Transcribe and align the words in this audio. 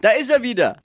Da 0.00 0.12
ist 0.12 0.30
er 0.30 0.42
wieder. 0.42 0.78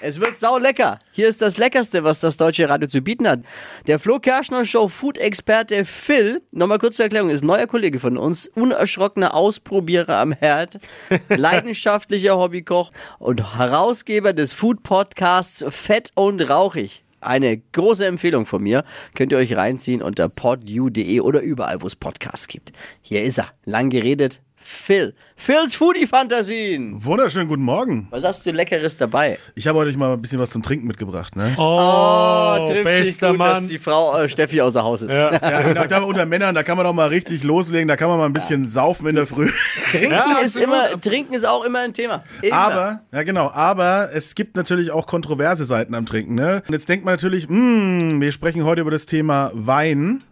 Es 0.00 0.18
wird 0.18 0.36
sau 0.36 0.56
lecker. 0.56 0.98
Hier 1.12 1.28
ist 1.28 1.42
das 1.42 1.58
Leckerste, 1.58 2.04
was 2.04 2.20
das 2.20 2.38
deutsche 2.38 2.68
Radio 2.68 2.88
zu 2.88 3.02
bieten 3.02 3.28
hat. 3.28 3.40
Der 3.86 3.98
Flo 3.98 4.18
Kerschner 4.18 4.64
Show 4.64 4.88
Food-Experte 4.88 5.84
Phil, 5.84 6.42
nochmal 6.52 6.78
kurz 6.78 6.96
zur 6.96 7.04
Erklärung, 7.04 7.28
ist 7.28 7.44
neuer 7.44 7.66
Kollege 7.66 8.00
von 8.00 8.16
uns, 8.16 8.48
unerschrockener 8.48 9.34
Ausprobierer 9.34 10.16
am 10.16 10.32
Herd, 10.32 10.80
leidenschaftlicher 11.28 12.36
Hobbykoch 12.36 12.90
und 13.18 13.58
Herausgeber 13.58 14.32
des 14.32 14.54
Food-Podcasts 14.54 15.66
Fett 15.68 16.10
und 16.14 16.40
Rauchig. 16.40 17.04
Eine 17.20 17.58
große 17.58 18.06
Empfehlung 18.06 18.46
von 18.46 18.62
mir. 18.62 18.82
Könnt 19.14 19.32
ihr 19.32 19.38
euch 19.38 19.54
reinziehen 19.54 20.02
unter 20.02 20.28
podu.de 20.28 21.20
oder 21.20 21.42
überall, 21.42 21.82
wo 21.82 21.86
es 21.86 21.94
Podcasts 21.94 22.48
gibt. 22.48 22.72
Hier 23.02 23.22
ist 23.22 23.38
er. 23.38 23.48
Lang 23.64 23.90
geredet. 23.90 24.40
Phil. 24.64 25.14
Phils 25.36 25.74
Foodie-Fantasien. 25.76 27.04
Wunderschönen 27.04 27.48
guten 27.48 27.62
Morgen. 27.62 28.06
Was 28.10 28.24
hast 28.24 28.46
du 28.46 28.52
Leckeres 28.52 28.96
dabei? 28.96 29.38
Ich 29.54 29.66
habe 29.66 29.78
euch 29.80 29.96
mal 29.96 30.12
ein 30.12 30.22
bisschen 30.22 30.38
was 30.38 30.50
zum 30.50 30.62
Trinken 30.62 30.86
mitgebracht. 30.86 31.34
Ne? 31.34 31.52
Oh, 31.56 32.56
trifft 32.68 32.74
sich 32.74 32.84
bester 32.84 33.30
gut, 33.30 33.38
Mann. 33.38 33.62
dass 33.62 33.66
die 33.68 33.78
Frau 33.78 34.16
äh, 34.18 34.28
Steffi 34.28 34.60
außer 34.60 34.84
Haus 34.84 35.02
ist. 35.02 35.12
Ja, 35.12 35.30
genau, 35.62 35.84
da 35.86 36.00
unter 36.02 36.26
Männern, 36.26 36.54
da 36.54 36.62
kann 36.62 36.76
man 36.76 36.86
doch 36.86 36.92
mal 36.92 37.08
richtig 37.08 37.42
loslegen, 37.42 37.88
da 37.88 37.96
kann 37.96 38.08
man 38.08 38.18
mal 38.18 38.26
ein 38.26 38.32
bisschen 38.32 38.68
saufen 38.68 39.08
in 39.08 39.16
der 39.16 39.26
Früh. 39.26 39.50
Trinken, 39.90 40.12
Ja, 40.12 40.38
ist 40.44 40.56
immer, 40.56 41.00
Trinken 41.00 41.34
ist 41.34 41.44
auch 41.44 41.64
immer 41.64 41.80
ein 41.80 41.92
Thema. 41.92 42.22
Immer. 42.40 42.56
Aber, 42.56 43.00
ja 43.12 43.22
genau, 43.24 43.50
aber 43.50 44.10
es 44.14 44.34
gibt 44.34 44.56
natürlich 44.56 44.92
auch 44.92 45.06
kontroverse 45.06 45.64
Seiten 45.64 45.94
am 45.94 46.06
Trinken. 46.06 46.34
Ne? 46.36 46.62
Und 46.66 46.72
jetzt 46.72 46.88
denkt 46.88 47.04
man 47.04 47.14
natürlich, 47.14 47.48
hm, 47.48 48.20
wir 48.20 48.30
sprechen 48.30 48.64
heute 48.64 48.80
über 48.82 48.90
das 48.90 49.06
Thema 49.06 49.50
Wein. 49.54 50.22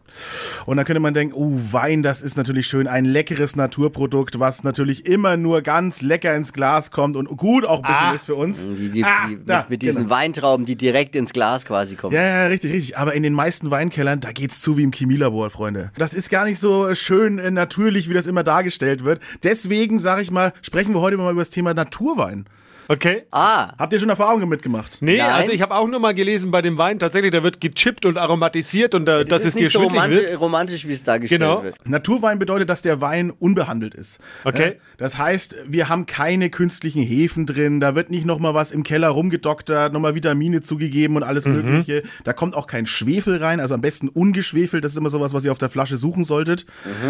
Und 0.66 0.76
dann 0.76 0.86
könnte 0.86 1.00
man 1.00 1.14
denken, 1.14 1.34
oh, 1.34 1.58
Wein, 1.72 2.02
das 2.02 2.22
ist 2.22 2.36
natürlich 2.36 2.66
schön, 2.66 2.86
ein 2.86 3.04
leckeres 3.04 3.56
Naturprodukt, 3.56 4.38
was 4.38 4.64
natürlich 4.64 5.06
immer 5.06 5.36
nur 5.36 5.62
ganz 5.62 6.02
lecker 6.02 6.34
ins 6.34 6.52
Glas 6.52 6.90
kommt 6.90 7.16
und 7.16 7.26
gut 7.36 7.64
auch 7.64 7.82
ein 7.82 7.90
bisschen 7.90 8.06
Ah. 8.08 8.14
ist 8.14 8.26
für 8.26 8.34
uns. 8.34 8.66
Die, 8.66 8.88
die, 8.90 9.04
Ah, 9.04 9.26
die, 9.28 9.38
da, 9.44 9.58
mit, 9.60 9.70
mit 9.70 9.82
diesen 9.82 10.02
genau. 10.04 10.14
Weintrauben, 10.14 10.66
die 10.66 10.76
direkt 10.76 11.16
ins 11.16 11.32
Glas 11.32 11.64
quasi 11.64 11.96
kommen. 11.96 12.14
Ja, 12.14 12.22
ja, 12.22 12.46
richtig, 12.46 12.72
richtig. 12.72 12.98
Aber 12.98 13.14
in 13.14 13.22
den 13.22 13.32
meisten 13.34 13.70
Weinkellern, 13.70 14.20
da 14.20 14.32
geht's 14.32 14.60
zu 14.60 14.76
wie 14.76 14.82
im 14.82 14.92
Chemielabor, 14.92 15.50
Freunde. 15.50 15.90
Das 15.96 16.14
ist 16.14 16.30
gar 16.30 16.44
nicht 16.44 16.58
so 16.58 16.94
schön 16.94 17.38
äh, 17.38 17.50
natürlich, 17.50 18.08
wie 18.08 18.14
das 18.14 18.26
immer 18.26 18.42
dargestellt 18.42 19.04
wird. 19.04 19.20
Deswegen, 19.42 19.98
sage 19.98 20.22
ich 20.22 20.30
mal, 20.30 20.52
sprechen 20.62 20.94
wir 20.94 21.00
heute 21.00 21.16
mal 21.16 21.30
über 21.32 21.40
das 21.42 21.50
Thema 21.50 21.74
Naturwein. 21.74 22.46
Okay. 22.88 23.22
Ah, 23.30 23.72
Habt 23.78 23.92
ihr 23.92 24.00
schon 24.00 24.08
Erfahrungen 24.08 24.48
mitgemacht? 24.48 24.98
Nee, 25.00 25.18
Nein. 25.18 25.30
also 25.30 25.52
ich 25.52 25.62
habe 25.62 25.76
auch 25.76 25.86
nur 25.86 26.00
mal 26.00 26.12
gelesen 26.12 26.50
bei 26.50 26.60
dem 26.60 26.76
Wein, 26.76 26.98
tatsächlich, 26.98 27.30
der 27.30 27.44
wird 27.44 27.60
gechippt 27.60 28.04
und 28.04 28.18
aromatisiert 28.18 28.96
und 28.96 29.08
äh, 29.08 29.24
dass 29.24 29.28
das 29.28 29.38
es 29.40 29.44
ist 29.50 29.54
dir 29.58 29.62
nicht 29.62 29.72
so 29.72 29.78
schwindlig 29.78 29.99
romantisch, 30.02 30.30
wird. 30.30 30.40
romantisch, 30.40 30.86
wie 30.88 30.92
es 30.92 31.02
dargestellt 31.02 31.40
Genau. 31.40 31.62
wird. 31.62 31.88
Naturwein 31.88 32.38
bedeutet, 32.38 32.68
dass 32.68 32.82
der 32.82 33.00
Wein 33.00 33.30
unbehandelt 33.30 33.94
ist. 33.94 34.18
Okay. 34.44 34.74
Ja, 34.74 34.80
Das 34.98 35.18
heißt, 35.18 35.56
wir 35.68 35.88
haben 35.88 36.06
keine 36.06 36.50
künstlichen 36.50 37.02
Hefen 37.02 37.46
drin, 37.46 37.80
da 37.80 37.94
wird 37.94 38.10
nicht 38.10 38.26
nochmal 38.26 38.54
was 38.54 38.70
im 38.72 38.82
Keller 38.82 39.08
rumgedoktert, 39.08 39.92
nochmal 39.92 40.14
Vitamine 40.14 40.60
zugegeben 40.60 41.16
und 41.16 41.22
alles 41.22 41.46
Mögliche. 41.46 42.02
Da 42.24 42.32
kommt 42.32 42.54
auch 42.54 42.66
kein 42.66 42.86
Schwefel 42.86 43.36
rein, 43.38 43.60
also 43.60 43.74
am 43.74 43.80
besten 43.80 44.08
ungeschwefelt, 44.08 44.84
das 44.84 44.92
ist 44.92 44.98
immer 44.98 45.10
sowas, 45.10 45.32
was 45.32 45.44
ihr 45.44 45.52
auf 45.52 45.58
der 45.58 45.70
Flasche 45.70 45.96
suchen 45.96 46.24
solltet. 46.24 46.66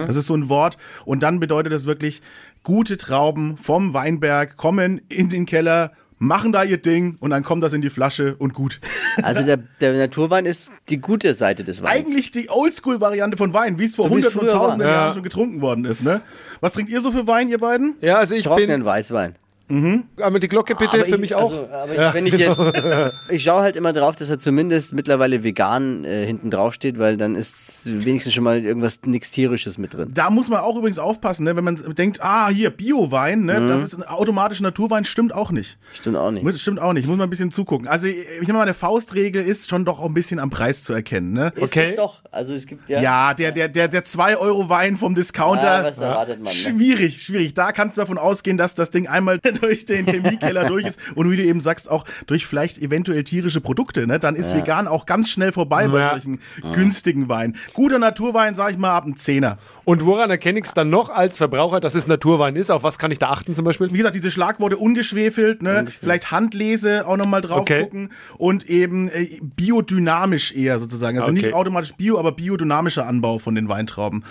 Das 0.07 0.17
ist 0.17 0.27
so 0.27 0.35
ein 0.37 0.49
Wort. 0.49 0.77
Und 1.05 1.23
dann 1.23 1.41
bedeutet 1.41 1.73
das 1.73 1.87
wirklich, 1.87 2.21
gute 2.63 2.97
Trauben 2.97 3.57
vom 3.57 3.95
Weinberg 3.95 4.57
kommen 4.57 5.01
in 5.09 5.29
den 5.31 5.47
Keller, 5.47 5.93
machen 6.21 6.53
da 6.53 6.63
ihr 6.63 6.77
Ding 6.77 7.17
und 7.19 7.31
dann 7.31 7.43
kommt 7.43 7.65
das 7.65 7.73
in 7.73 7.81
die 7.81 7.91
Flasche 7.91 8.37
und 8.37 8.55
gut. 8.55 8.79
Also 9.23 9.43
der, 9.43 9.57
der 9.57 9.93
Naturwein 9.95 10.47
ist 10.47 10.71
die 10.89 10.99
gute 10.99 11.35
Seite 11.35 11.65
des 11.65 11.83
Weins. 11.83 12.09
Eigentlich 12.09 12.31
die 12.31 12.49
Oldschool-Variante 12.49 13.37
von 13.37 13.53
Wein, 13.53 13.79
wie 13.81 13.85
es 13.85 13.97
vor 13.97 14.05
So 14.05 14.15
hunderten 14.15 14.41
und 14.41 14.49
tausenden 14.49 14.87
Ja. 14.87 14.95
Jahren 14.95 15.15
schon 15.15 15.25
getrunken 15.25 15.61
worden 15.61 15.85
ist. 15.85 16.05
Ne? 16.05 16.21
Was 16.61 16.75
trinkt 16.75 16.93
ihr 16.93 17.01
so 17.01 17.11
für 17.11 17.27
Wein, 17.27 17.49
ihr 17.49 17.59
beiden? 17.59 17.97
Ja, 18.01 18.19
also 18.19 18.37
ich 18.37 18.45
Trockenen 18.45 18.81
bin. 18.81 18.85
Weißwein. 18.85 19.35
Einmal 19.71 20.41
die 20.41 20.49
Glocke 20.49 20.75
bitte 20.75 20.95
Aber 20.95 21.05
für 21.05 21.15
ich, 21.15 21.21
mich 21.21 21.35
auch. 21.35 21.51
Also, 21.51 21.69
aber 21.73 22.09
ich, 22.09 22.15
wenn 22.15 22.27
ich 22.27 22.35
jetzt, 22.35 22.61
ich 23.29 23.43
schaue 23.43 23.63
halt 23.63 23.77
immer 23.77 23.93
drauf, 23.93 24.17
dass 24.17 24.29
er 24.29 24.39
zumindest 24.39 24.93
mittlerweile 24.95 25.43
vegan 25.45 26.05
äh, 26.05 26.27
hinten 26.27 26.51
drauf 26.51 26.75
steht, 26.75 26.99
weil 26.99 27.17
dann 27.17 27.37
ist 27.37 27.83
wenigstens 28.05 28.35
schon 28.35 28.45
mal 28.45 28.59
irgendwas 28.59 29.01
nichts 29.05 29.31
tierisches 29.31 29.79
mit 29.79 29.95
drin. 29.95 30.11
Da 30.13 30.31
muss 30.31 30.49
man 30.49 30.61
auch 30.61 30.77
übrigens 30.77 30.99
aufpassen, 30.99 31.45
ne? 31.45 31.57
wenn 31.57 31.65
man 31.65 31.77
denkt, 31.97 32.21
ah, 32.23 32.49
hier, 32.49 32.71
Bio-Wein, 32.71 33.45
ne? 33.45 33.69
das 33.69 33.83
ist 33.83 33.95
ein 33.95 34.03
automatischer 34.03 34.63
Naturwein, 34.65 35.05
stimmt 35.05 35.35
auch 35.35 35.51
nicht. 35.51 35.79
Stimmt 35.93 36.17
auch 36.17 36.31
nicht. 36.31 36.43
Muss- 36.43 36.61
Stimmt 36.61 36.81
auch 36.81 36.93
nicht, 36.93 37.07
muss 37.09 37.17
man 37.17 37.27
ein 37.27 37.31
bisschen 37.31 37.51
zugucken. 37.51 37.89
Also, 37.89 38.07
ich 38.07 38.41
meine 38.43 38.55
mal, 38.55 38.63
eine 38.63 38.75
Faustregel 38.75 39.43
ist 39.43 39.71
schon 39.71 39.85
doch 39.85 39.99
auch 40.01 40.05
ein 40.07 40.15
bisschen 40.15 40.39
am 40.39 40.51
Preis 40.51 40.85
zu 40.85 40.93
erkennen. 40.93 41.33
Ne? 41.33 41.53
Ist 41.55 41.63
Okay. 41.63 41.95
doch. 41.97 42.23
Also 42.31 42.55
es 42.55 42.67
gibt 42.67 42.89
ja. 42.89 43.01
Ja, 43.01 43.35
der, 43.35 43.51
der, 43.53 43.69
der, 43.69 43.89
der 43.89 44.05
2-Euro-Wein 44.05 44.97
vom 44.97 45.15
Discounter. 45.15 45.81
Ah, 45.81 45.85
was 45.85 45.99
erwartet 45.99 46.39
man, 46.39 46.45
ne? 46.45 46.51
Schwierig, 46.51 47.23
schwierig. 47.23 47.55
Da 47.55 47.73
kannst 47.73 47.97
du 47.97 48.03
davon 48.03 48.19
ausgehen, 48.19 48.57
dass 48.57 48.75
das 48.75 48.91
Ding 48.91 49.09
einmal 49.09 49.39
durch 49.61 49.85
den 49.87 50.07
Chemiekeller 50.07 50.65
durch 50.67 50.87
ist 50.87 50.99
und 51.15 51.31
wie 51.31 51.37
du 51.37 51.43
eben 51.45 51.61
sagst, 51.61 51.91
auch 51.91 52.05
durch 52.27 52.47
vielleicht 52.47 52.79
eventuell 52.79 53.25
tierische 53.25 53.61
Produkte. 53.61 54.07
Ne? 54.07 54.19
Dann 54.19 54.35
ist 54.37 54.55
vegan 54.55 54.89
auch 54.89 55.07
ganz 55.07 55.29
schnell 55.31 55.53
vorbei 55.53 55.89
bei 55.89 55.99
Ja. 56.01 56.11
solchen 56.11 56.41
günstigen 56.73 57.29
Weinen. 57.29 57.57
Guter 57.73 57.99
Naturwein, 57.99 58.55
sag 58.55 58.71
ich 58.73 58.79
mal, 58.79 58.91
ab 58.91 59.05
einem 59.05 59.17
Zehner. 59.17 59.59
Und 59.85 60.05
woran 60.05 60.31
erkenne 60.31 60.59
ich 60.59 60.67
es 60.67 60.75
dann 60.75 60.91
noch 60.91 61.11
als 61.11 61.39
Verbraucher, 61.39 61.81
dass 61.81 61.95
es 61.95 62.07
Naturwein 62.07 62.57
ist? 62.57 62.71
Auf 62.71 62.83
was 62.83 62.99
kann 62.99 63.11
ich 63.11 63.19
da 63.19 63.29
achten 63.31 63.55
zum 63.55 63.65
Beispiel? 63.65 63.93
Wie 63.93 63.97
gesagt, 63.99 64.15
diese 64.15 64.31
Schlagworte 64.31 64.77
ungeschwefelt, 64.77 65.63
ne? 65.63 65.87
vielleicht 66.01 66.31
Handlese 66.31 67.07
auch 67.07 67.17
nochmal 67.17 67.41
drauf 67.41 67.61
Okay. 67.63 67.83
gucken 67.83 68.13
und 68.39 68.69
eben 68.69 69.09
äh, 69.09 69.39
biodynamisch 69.57 70.53
eher 70.55 70.79
sozusagen. 70.79 71.19
Also 71.19 71.31
Okay. 71.31 71.43
nicht 71.43 71.55
automatisch 71.55 71.93
bio, 71.95 72.19
aber 72.19 72.33
biodynamischer 72.33 73.07
Anbau 73.07 73.39
von 73.39 73.55
den 73.55 73.69
Weintrauben. 73.69 74.25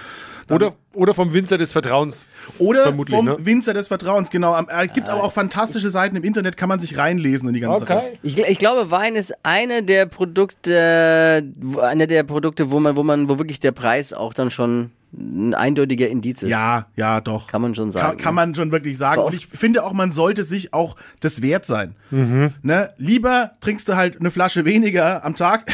Oder, 0.50 0.74
oder 0.94 1.14
vom 1.14 1.34
Winzer 1.34 1.58
des 1.58 1.72
Vertrauens. 1.72 2.26
Oder 2.58 2.84
Vermutlich, 2.84 3.16
vom 3.16 3.26
ne? 3.26 3.38
Winzer 3.40 3.74
des 3.74 3.88
Vertrauens, 3.88 4.30
genau. 4.30 4.54
Am- 4.54 4.68
äh, 4.70 4.86
Es 4.88 4.94
gibt 4.94 5.10
aber 5.10 5.24
auch 5.24 5.32
fantastische 5.32 5.90
Seiten 5.90 6.16
im 6.16 6.24
Internet, 6.24 6.58
kann 6.58 6.70
man 6.70 6.80
sich 6.80 6.98
reinlesen 6.98 7.48
in 7.48 7.54
die 7.54 7.60
ganze 7.60 7.80
Sache. 7.80 7.94
Okay. 7.98 8.14
Ich, 8.24 8.36
gl- 8.36 8.46
ich 8.48 8.58
glaube, 8.58 8.90
Wein 8.92 9.16
ist 9.16 9.34
eine 9.44 9.84
der 9.84 10.06
Produkte, 10.08 11.44
wo- 11.60 11.80
eine 11.80 12.08
der 12.08 12.24
Produkte, 12.24 12.72
wo 12.72 12.80
man, 12.80 12.96
wo 12.96 13.04
man, 13.04 13.30
wo 13.30 13.38
wirklich 13.38 13.60
der 13.60 13.72
Preis 13.72 14.14
auch 14.14 14.34
dann 14.34 14.52
schon 14.52 14.92
ein 15.12 15.54
eindeutiger 15.56 16.08
Indiz 16.08 16.44
ist. 16.44 16.50
Ja, 16.50 16.86
ja, 16.96 17.20
doch. 17.20 17.48
Kann 17.48 17.62
man 17.62 17.74
schon 17.74 17.92
sagen. 17.92 18.10
Kann, 18.10 18.18
kann 18.18 18.36
man 18.36 18.56
schon 18.56 18.72
wirklich 18.72 18.98
sagen. 18.98 19.22
Und 19.22 19.34
ich 19.34 19.48
finde 19.48 19.84
auch, 19.84 19.94
man 19.94 20.12
sollte 20.12 20.44
sich 20.44 20.74
auch 20.74 20.96
das 21.20 21.42
wert 21.42 21.66
sein. 21.66 21.96
Ne? 22.12 22.94
Lieber 22.98 23.52
trinkst 23.62 23.90
du 23.90 23.96
halt 23.96 24.20
eine 24.20 24.30
Flasche 24.30 24.66
weniger 24.66 25.24
am 25.26 25.36
Tag. 25.36 25.66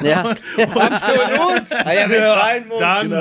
Ja. 0.00 0.20
Absolut. 0.56 1.72
Ah 1.72 1.92
ja, 1.92 2.08
sein 2.08 2.68
muss. 2.68 2.78
Dann, 2.78 3.12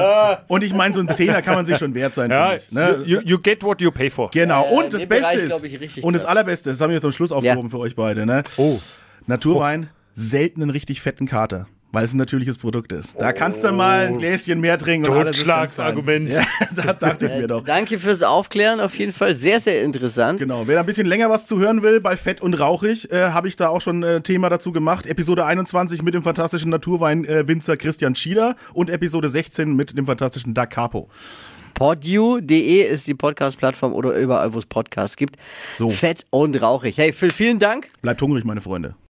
Und 0.47 0.63
ich 0.63 0.73
meine, 0.73 0.93
so 0.93 0.99
ein 0.99 1.09
Zehner 1.09 1.41
kann 1.41 1.55
man 1.55 1.65
sich 1.65 1.77
schon 1.77 1.95
wert 1.95 2.13
sein. 2.13 2.29
ja, 2.29 2.55
ich, 2.55 2.71
ne? 2.71 3.03
you, 3.05 3.19
you 3.23 3.39
get 3.39 3.63
what 3.63 3.81
you 3.81 3.91
pay 3.91 4.09
for. 4.09 4.29
Genau. 4.31 4.65
Ja, 4.65 4.77
und 4.77 4.93
das 4.93 5.05
Beste 5.05 5.47
Bereich, 5.47 5.81
ist, 5.81 6.03
und 6.03 6.13
das. 6.13 6.25
Allerbeste, 6.25 6.71
das 6.71 6.81
haben 6.81 6.89
wir 6.89 6.95
jetzt 6.95 7.03
zum 7.03 7.11
Schluss 7.11 7.31
aufgehoben 7.31 7.69
für 7.69 7.79
euch 7.79 7.95
beide, 7.95 8.25
ne? 8.25 8.43
Oh. 8.57 8.79
Naturwein, 9.27 9.89
selten 10.13 10.61
einen 10.61 10.71
richtig 10.71 11.01
fetten 11.01 11.27
Kater. 11.27 11.67
Weil 11.95 12.03
es 12.03 12.13
ein 12.13 12.17
natürliches 12.17 12.57
Produkt 12.57 12.91
ist. 12.91 13.15
Da 13.17 13.31
kannst 13.31 13.63
du 13.63 13.71
mal 13.71 14.07
ein 14.07 14.17
Gläschen 14.17 14.59
mehr 14.59 14.77
trinken. 14.77 15.05
Totschlagsargument. 15.05 16.33
Ja, 16.33 16.43
das 16.75 16.99
dachte 16.99 17.27
ich 17.27 17.31
mir 17.31 17.47
doch. 17.47 17.63
Danke 17.63 17.99
fürs 17.99 18.21
Aufklären, 18.21 18.81
auf 18.81 18.99
jeden 18.99 19.13
Fall 19.13 19.33
sehr, 19.33 19.61
sehr 19.61 19.81
interessant. 19.81 20.39
Genau, 20.39 20.67
wer 20.67 20.75
da 20.75 20.81
ein 20.81 20.85
bisschen 20.85 21.07
länger 21.07 21.29
was 21.29 21.47
zu 21.47 21.57
hören 21.57 21.83
will, 21.83 22.01
bei 22.01 22.17
Fett 22.17 22.41
und 22.41 22.53
Rauchig, 22.59 23.09
äh, 23.13 23.29
habe 23.29 23.47
ich 23.47 23.55
da 23.55 23.69
auch 23.69 23.79
schon 23.79 24.03
ein 24.03 24.17
äh, 24.17 24.21
Thema 24.21 24.49
dazu 24.49 24.73
gemacht. 24.73 25.05
Episode 25.05 25.45
21 25.45 26.01
mit 26.03 26.13
dem 26.13 26.21
fantastischen 26.21 26.69
Naturwein-Winzer 26.69 27.77
Christian 27.77 28.13
Schieder 28.13 28.57
und 28.73 28.89
Episode 28.89 29.29
16 29.29 29.73
mit 29.73 29.97
dem 29.97 30.05
fantastischen 30.05 30.53
Da 30.53 30.65
Capo. 30.65 31.07
Podu.de 31.75 32.81
ist 32.81 33.07
die 33.07 33.13
Podcast-Plattform 33.13 33.93
oder 33.93 34.15
überall, 34.15 34.53
wo 34.53 34.57
es 34.57 34.65
Podcasts 34.65 35.15
gibt. 35.15 35.37
So. 35.77 35.89
Fett 35.89 36.25
und 36.29 36.61
rauchig. 36.61 36.97
Hey, 36.97 37.13
Phil, 37.13 37.31
vielen 37.31 37.59
Dank. 37.59 37.87
Bleibt 38.01 38.21
hungrig, 38.21 38.43
meine 38.43 38.59
Freunde. 38.59 38.95